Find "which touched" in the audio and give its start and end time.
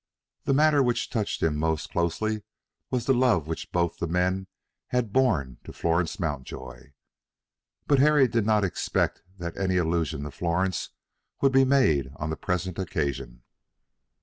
0.81-1.43